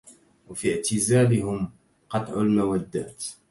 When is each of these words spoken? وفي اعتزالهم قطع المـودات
وفي 0.49 0.73
اعتزالهم 0.75 1.71
قطع 2.09 2.41
المـودات 2.41 3.25